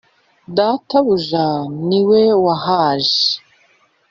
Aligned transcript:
Data 0.57 0.97
buja 1.05 1.47
niwe 1.87 2.21
wahaje. 2.43 3.23